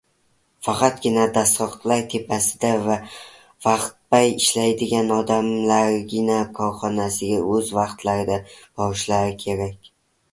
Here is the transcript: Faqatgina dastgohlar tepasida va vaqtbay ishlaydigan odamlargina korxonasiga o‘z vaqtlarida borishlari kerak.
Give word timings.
Faqatgina 0.67 1.25
dastgohlar 1.33 1.99
tepasida 2.13 2.71
va 2.87 2.95
vaqtbay 3.65 4.31
ishlaydigan 4.37 5.13
odamlargina 5.17 6.39
korxonasiga 6.61 7.43
o‘z 7.59 7.69
vaqtlarida 7.81 8.39
borishlari 8.55 9.37
kerak. 9.45 9.93